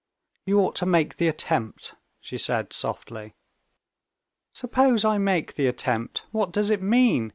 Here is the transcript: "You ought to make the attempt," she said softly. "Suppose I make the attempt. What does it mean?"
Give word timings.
"You 0.47 0.59
ought 0.61 0.73
to 0.77 0.87
make 0.87 1.17
the 1.17 1.27
attempt," 1.27 1.93
she 2.19 2.35
said 2.39 2.73
softly. 2.73 3.35
"Suppose 4.51 5.05
I 5.05 5.19
make 5.19 5.53
the 5.53 5.67
attempt. 5.67 6.23
What 6.31 6.51
does 6.51 6.71
it 6.71 6.81
mean?" 6.81 7.29